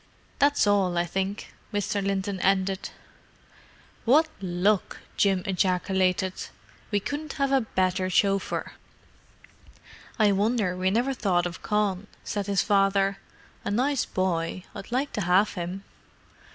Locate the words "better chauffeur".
7.61-8.71